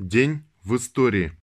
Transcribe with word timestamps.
День 0.00 0.42
в 0.64 0.74
истории. 0.74 1.38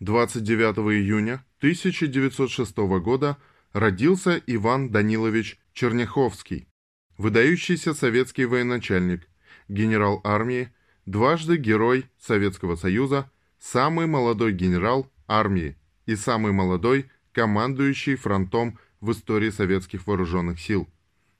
29 0.00 0.76
июня 0.94 1.42
1906 1.56 2.76
года 3.00 3.38
родился 3.72 4.42
Иван 4.46 4.90
Данилович 4.90 5.58
Черняховский, 5.72 6.68
выдающийся 7.16 7.94
советский 7.94 8.44
военачальник, 8.44 9.26
генерал 9.68 10.20
армии, 10.22 10.70
дважды 11.06 11.56
Герой 11.56 12.10
Советского 12.18 12.76
Союза, 12.76 13.30
самый 13.58 14.06
молодой 14.06 14.52
генерал 14.52 15.10
армии 15.26 15.78
и 16.04 16.14
самый 16.14 16.52
молодой 16.52 17.10
командующий 17.32 18.16
фронтом 18.16 18.78
в 19.00 19.12
истории 19.12 19.48
советских 19.48 20.06
вооруженных 20.06 20.60
сил, 20.60 20.86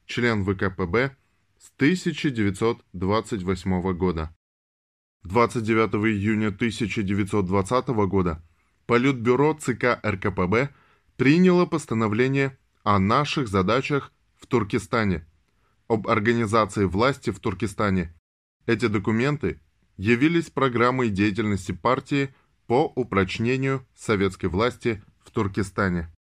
член 0.07 0.46
ВКПБ 0.46 1.14
с 1.59 1.71
1928 1.77 3.93
года. 3.93 4.34
29 5.27 5.95
июня 6.07 6.49
1920 6.49 7.89
года 8.07 8.43
Политбюро 8.87 9.55
ЦК 9.55 9.98
РКПБ 10.07 10.71
приняло 11.17 11.67
постановление 11.67 12.57
о 12.84 13.01
наших 13.01 13.48
задачах 13.48 14.12
в 14.37 14.47
Туркестане, 14.47 15.27
об 15.89 16.07
организации 16.07 16.84
власти 16.84 17.31
в 17.31 17.41
Туркестане. 17.41 18.15
Эти 18.67 18.87
документы 18.87 19.61
явились 19.97 20.51
программой 20.51 21.09
деятельности 21.11 21.73
партии 21.73 22.33
по 22.69 22.93
упрочнению 22.95 23.84
советской 23.97 24.47
власти 24.47 25.03
в 25.25 25.33
Туркестане. 25.33 26.15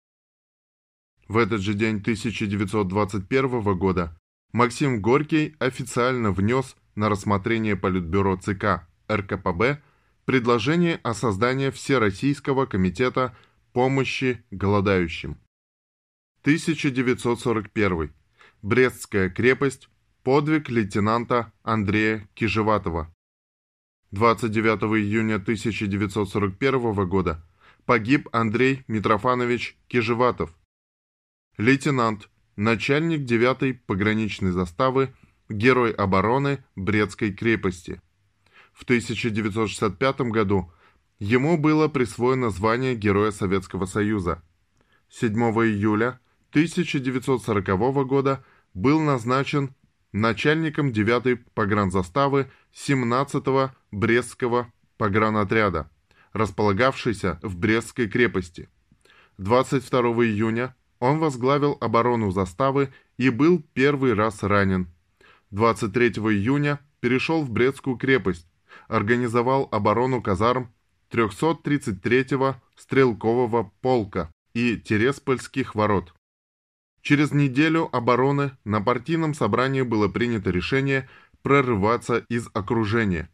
В 1.28 1.36
этот 1.36 1.60
же 1.60 1.74
день 1.74 1.98
1921 1.98 3.78
года 3.78 4.18
Максим 4.52 5.00
Горький 5.00 5.54
официально 5.60 6.32
внес 6.32 6.74
на 6.96 7.08
рассмотрение 7.08 7.76
Политбюро 7.76 8.36
ЦК 8.36 8.88
РКПБ 9.10 9.82
предложение 10.24 11.00
о 11.02 11.14
создании 11.14 11.70
Всероссийского 11.70 12.66
комитета 12.66 13.36
помощи 13.72 14.44
голодающим. 14.50 15.38
1941. 16.42 18.12
Брестская 18.62 19.30
крепость. 19.30 19.88
Подвиг 20.22 20.68
лейтенанта 20.68 21.52
Андрея 21.62 22.28
Кижеватова. 22.34 23.14
29 24.10 25.00
июня 25.00 25.36
1941 25.36 27.08
года 27.08 27.44
погиб 27.86 28.28
Андрей 28.32 28.82
Митрофанович 28.88 29.78
Кижеватов. 29.86 30.54
Лейтенант, 31.56 32.28
начальник 32.56 33.20
9-й 33.20 33.74
пограничной 33.74 34.50
заставы, 34.50 35.14
герой 35.48 35.92
обороны 35.92 36.64
Брестской 36.74 37.32
крепости. 37.32 38.02
В 38.76 38.82
1965 38.82 40.20
году 40.32 40.70
ему 41.18 41.56
было 41.56 41.88
присвоено 41.88 42.50
звание 42.50 42.94
Героя 42.94 43.30
Советского 43.30 43.86
Союза. 43.86 44.42
7 45.08 45.32
июля 45.32 46.20
1940 46.50 48.06
года 48.06 48.44
был 48.74 49.00
назначен 49.00 49.74
начальником 50.12 50.90
9-й 50.90 51.36
погранзаставы 51.54 52.50
17-го 52.74 53.70
Брестского 53.92 54.70
погранотряда, 54.98 55.90
располагавшейся 56.34 57.38
в 57.42 57.56
Брестской 57.56 58.08
крепости. 58.08 58.68
22 59.38 60.00
июня 60.26 60.76
он 60.98 61.18
возглавил 61.18 61.78
оборону 61.80 62.30
заставы 62.30 62.92
и 63.16 63.30
был 63.30 63.64
первый 63.72 64.12
раз 64.12 64.42
ранен. 64.42 64.88
23 65.50 66.08
июня 66.08 66.78
перешел 67.00 67.42
в 67.42 67.50
Брестскую 67.50 67.96
крепость, 67.96 68.46
организовал 68.88 69.68
оборону 69.72 70.22
казарм 70.22 70.72
333-го 71.10 72.56
стрелкового 72.76 73.72
полка 73.80 74.30
и 74.54 74.76
Тереспольских 74.76 75.74
ворот. 75.74 76.14
Через 77.02 77.30
неделю 77.32 77.88
обороны 77.94 78.56
на 78.64 78.80
партийном 78.80 79.34
собрании 79.34 79.82
было 79.82 80.08
принято 80.08 80.50
решение 80.50 81.08
прорываться 81.42 82.18
из 82.28 82.48
окружения. 82.52 83.30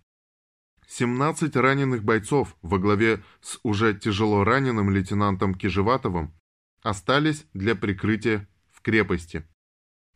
17 0.89 1.57
раненых 1.57 2.05
бойцов 2.05 2.55
во 2.61 2.79
главе 2.79 3.23
с 3.41 3.59
уже 3.63 3.95
тяжело 3.95 4.45
раненым 4.45 4.91
лейтенантом 4.91 5.55
Кижеватовым 5.55 6.35
остались 6.83 7.47
для 7.55 7.75
прикрытия 7.75 8.47
в 8.71 8.83
крепости. 8.83 9.47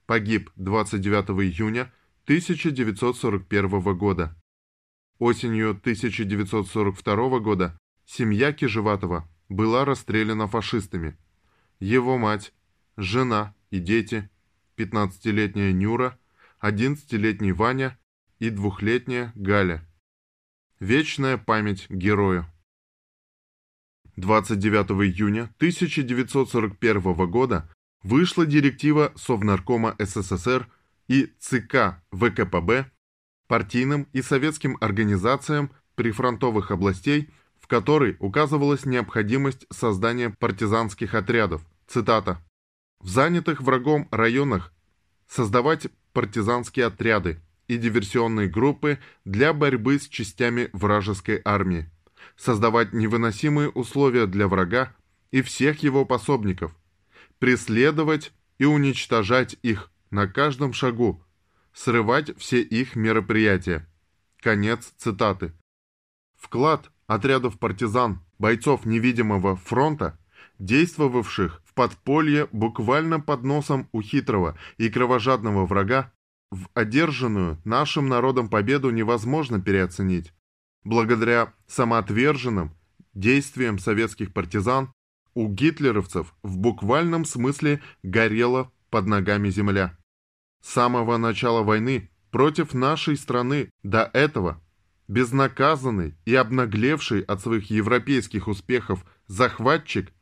Погиб 0.04 0.50
29 0.56 1.30
июня 1.54 1.92
1941 2.24 3.96
года. 3.96 4.36
Осенью 5.18 5.70
1942 5.70 7.38
года 7.40 7.78
семья 8.04 8.52
Кижеватова 8.52 9.26
была 9.48 9.86
расстреляна 9.86 10.46
фашистами. 10.46 11.16
Его 11.80 12.18
мать, 12.18 12.52
жена 12.98 13.54
и 13.70 13.78
дети, 13.78 14.28
15-летняя 14.76 15.72
Нюра, 15.72 16.18
11-летний 16.60 17.52
Ваня 17.52 17.98
и 18.40 18.50
двухлетняя 18.50 19.32
Галя. 19.34 19.88
Вечная 20.80 21.38
память 21.38 21.88
герою. 21.88 22.46
29 24.16 25.14
июня 25.14 25.44
1941 25.56 27.30
года 27.30 27.70
вышла 28.02 28.44
директива 28.44 29.12
Совнаркома 29.16 29.96
СССР 29.98 30.68
и 31.08 31.32
ЦК 31.38 32.02
ВКПБ 32.12 32.90
партийным 33.48 34.08
и 34.12 34.22
советским 34.22 34.76
организациям 34.80 35.70
прифронтовых 35.94 36.70
областей, 36.70 37.30
в 37.60 37.66
которой 37.66 38.16
указывалась 38.20 38.84
необходимость 38.84 39.66
создания 39.70 40.30
партизанских 40.30 41.14
отрядов. 41.14 41.62
Цитата. 41.86 42.42
«В 43.00 43.08
занятых 43.08 43.60
врагом 43.60 44.08
районах 44.10 44.72
создавать 45.28 45.88
партизанские 46.12 46.86
отряды 46.86 47.40
и 47.68 47.76
диверсионные 47.76 48.48
группы 48.48 48.98
для 49.24 49.52
борьбы 49.52 49.98
с 49.98 50.08
частями 50.08 50.70
вражеской 50.72 51.42
армии, 51.44 51.90
создавать 52.36 52.92
невыносимые 52.92 53.68
условия 53.70 54.26
для 54.26 54.48
врага 54.48 54.94
и 55.30 55.42
всех 55.42 55.82
его 55.82 56.04
пособников, 56.04 56.74
преследовать 57.38 58.32
и 58.58 58.64
уничтожать 58.64 59.56
их 59.62 59.90
на 60.10 60.26
каждом 60.26 60.72
шагу, 60.72 61.22
срывать 61.76 62.36
все 62.38 62.62
их 62.62 62.96
мероприятия. 62.96 63.86
Конец 64.40 64.94
цитаты. 64.96 65.52
Вклад 66.34 66.90
отрядов 67.06 67.58
партизан, 67.58 68.24
бойцов 68.38 68.86
невидимого 68.86 69.56
фронта, 69.56 70.18
действовавших 70.58 71.62
в 71.66 71.74
подполье 71.74 72.48
буквально 72.50 73.20
под 73.20 73.44
носом 73.44 73.88
у 73.92 74.00
хитрого 74.00 74.58
и 74.78 74.88
кровожадного 74.88 75.66
врага, 75.66 76.12
в 76.50 76.68
одержанную 76.72 77.60
нашим 77.64 78.08
народом 78.08 78.48
победу 78.48 78.90
невозможно 78.90 79.60
переоценить. 79.60 80.32
Благодаря 80.82 81.52
самоотверженным 81.66 82.72
действиям 83.12 83.78
советских 83.78 84.32
партизан 84.32 84.92
у 85.34 85.48
гитлеровцев 85.48 86.34
в 86.42 86.56
буквальном 86.56 87.26
смысле 87.26 87.82
горела 88.02 88.72
под 88.88 89.06
ногами 89.06 89.50
земля. 89.50 89.98
С 90.66 90.70
самого 90.70 91.16
начала 91.16 91.62
войны 91.62 92.10
против 92.32 92.74
нашей 92.74 93.16
страны 93.16 93.70
до 93.84 94.10
этого 94.12 94.60
безнаказанный 95.06 96.16
и 96.24 96.34
обнаглевший 96.34 97.20
от 97.20 97.40
своих 97.40 97.70
европейских 97.70 98.48
успехов 98.48 99.06
захватчик 99.28 100.12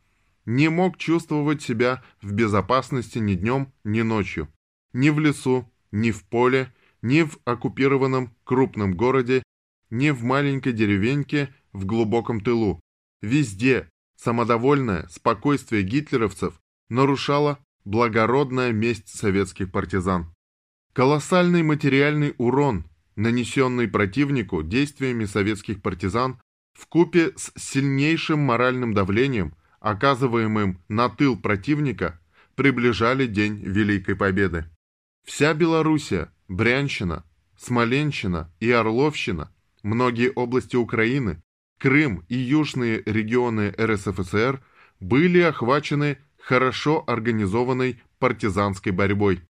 не 0.45 0.69
мог 0.69 0.99
чувствовать 0.99 1.63
себя 1.63 2.05
в 2.21 2.33
безопасности 2.33 3.17
ни 3.17 3.37
днем, 3.37 3.73
ни 3.85 4.03
ночью, 4.03 4.49
ни 4.93 5.09
в 5.09 5.19
лесу, 5.19 5.73
ни 5.93 6.11
в 6.11 6.23
поле, 6.25 6.75
ни 7.01 7.23
в 7.23 7.39
оккупированном 7.47 8.37
крупном 8.45 8.95
городе, 8.95 9.43
ни 9.89 10.11
в 10.11 10.25
маленькой 10.25 10.75
деревеньке 10.75 11.55
в 11.73 11.87
глубоком 11.87 12.43
тылу. 12.43 12.81
Везде 13.23 13.89
самодовольное 14.17 15.09
спокойствие 15.09 15.83
гитлеровцев 15.83 16.61
нарушало 16.91 17.59
благородная 17.87 18.73
месть 18.73 19.09
советских 19.09 19.73
партизан. 19.73 20.34
Колоссальный 20.95 21.65
материальный 21.65 22.37
урон, 22.39 22.85
нанесенный 23.17 23.89
противнику 23.89 24.63
действиями 24.63 25.25
советских 25.25 25.83
партизан, 25.83 26.41
в 26.73 26.87
купе 26.87 27.33
с 27.35 27.51
сильнейшим 27.57 28.39
моральным 28.39 28.95
давлением, 28.95 29.57
оказываемым 29.81 30.79
на 30.87 31.09
тыл 31.09 31.37
противника, 31.37 32.21
приближали 32.55 33.27
день 33.27 33.57
Великой 33.57 34.15
Победы. 34.15 34.67
Вся 35.25 35.53
Белоруссия, 35.53 36.31
Брянщина, 36.47 37.25
Смоленщина 37.59 38.53
и 38.61 38.71
Орловщина, 38.71 39.53
многие 39.83 40.31
области 40.31 40.77
Украины, 40.77 41.43
Крым 41.81 42.25
и 42.29 42.37
южные 42.37 43.03
регионы 43.05 43.75
РСФСР 43.77 44.63
были 45.01 45.41
охвачены 45.41 46.19
хорошо 46.39 47.03
организованной 47.09 48.01
партизанской 48.21 48.93
борьбой. 48.93 49.43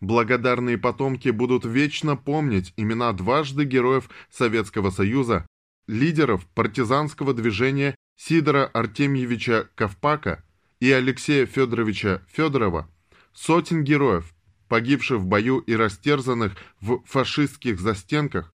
Благодарные 0.00 0.78
потомки 0.78 1.28
будут 1.28 1.64
вечно 1.64 2.16
помнить 2.16 2.72
имена 2.76 3.12
дважды 3.12 3.64
героев 3.64 4.08
Советского 4.30 4.90
Союза, 4.90 5.46
лидеров 5.86 6.46
партизанского 6.54 7.34
движения 7.34 7.94
Сидора 8.16 8.66
Артемьевича 8.66 9.68
Ковпака 9.74 10.42
и 10.78 10.90
Алексея 10.90 11.44
Федоровича 11.44 12.22
Федорова, 12.28 12.88
сотен 13.34 13.84
героев, 13.84 14.32
погибших 14.68 15.18
в 15.18 15.26
бою 15.26 15.58
и 15.58 15.74
растерзанных 15.74 16.56
в 16.80 17.02
фашистских 17.04 17.78
застенках, 17.78 18.50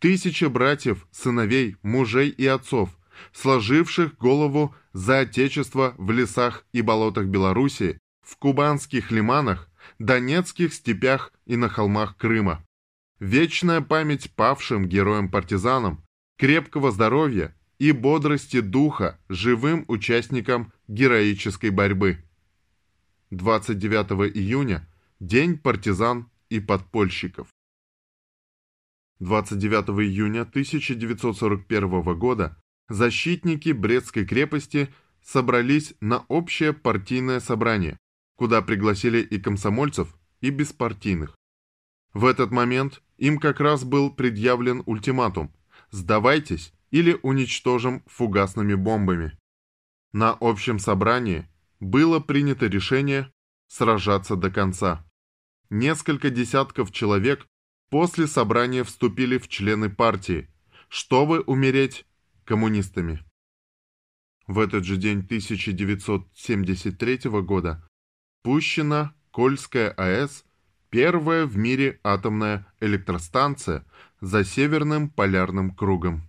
тысячи 0.00 0.44
братьев, 0.44 1.06
сыновей, 1.10 1.76
мужей 1.82 2.28
и 2.28 2.46
отцов, 2.46 2.90
сложивших 3.32 4.18
голову 4.18 4.74
за 4.92 5.20
Отечество 5.20 5.94
в 5.98 6.10
лесах 6.12 6.64
и 6.72 6.82
болотах 6.82 7.26
Белоруссии, 7.26 7.98
в 8.22 8.36
кубанских 8.36 9.10
лиманах, 9.10 9.68
донецких 9.98 10.72
степях 10.74 11.32
и 11.46 11.56
на 11.56 11.68
холмах 11.68 12.16
Крыма. 12.16 12.64
Вечная 13.18 13.80
память 13.80 14.30
павшим 14.34 14.86
героям-партизанам, 14.86 16.04
крепкого 16.36 16.90
здоровья 16.90 17.54
и 17.78 17.92
бодрости 17.92 18.60
духа 18.60 19.18
живым 19.28 19.84
участникам 19.88 20.72
героической 20.88 21.70
борьбы. 21.70 22.22
29 23.30 24.36
июня– 24.36 24.86
День 25.20 25.56
партизан 25.56 26.30
и 26.50 26.60
подпольщиков. 26.60 27.48
29 29.18 29.88
июня 30.06 30.42
1941 30.42 32.18
года 32.18 32.60
защитники 32.90 33.70
Брестской 33.70 34.26
крепости 34.26 34.92
собрались 35.24 35.94
на 36.00 36.26
общее 36.28 36.74
партийное 36.74 37.40
собрание, 37.40 37.98
куда 38.36 38.62
пригласили 38.62 39.18
и 39.18 39.40
комсомольцев, 39.40 40.14
и 40.40 40.50
беспартийных. 40.50 41.34
В 42.12 42.24
этот 42.24 42.50
момент 42.50 43.02
им 43.18 43.38
как 43.38 43.60
раз 43.60 43.84
был 43.84 44.10
предъявлен 44.10 44.82
ультиматум 44.86 45.52
«Сдавайтесь 45.90 46.72
или 46.90 47.18
уничтожим 47.22 48.02
фугасными 48.06 48.74
бомбами». 48.74 49.36
На 50.12 50.36
общем 50.40 50.78
собрании 50.78 51.46
было 51.80 52.20
принято 52.20 52.66
решение 52.66 53.30
сражаться 53.68 54.36
до 54.36 54.50
конца. 54.50 55.04
Несколько 55.68 56.30
десятков 56.30 56.92
человек 56.92 57.46
после 57.90 58.26
собрания 58.26 58.84
вступили 58.84 59.36
в 59.38 59.48
члены 59.48 59.90
партии, 59.90 60.48
чтобы 60.88 61.40
умереть 61.40 62.06
коммунистами. 62.44 63.22
В 64.46 64.60
этот 64.60 64.84
же 64.84 64.96
день 64.96 65.18
1973 65.18 67.18
года 67.42 67.86
пущена 68.46 69.12
Кольская 69.32 69.90
АЭС, 69.90 70.44
первая 70.88 71.46
в 71.46 71.56
мире 71.56 71.98
атомная 72.04 72.64
электростанция 72.78 73.84
за 74.20 74.44
Северным 74.44 75.10
полярным 75.10 75.74
кругом. 75.74 76.22